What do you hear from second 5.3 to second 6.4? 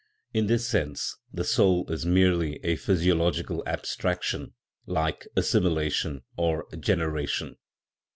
"assimilation"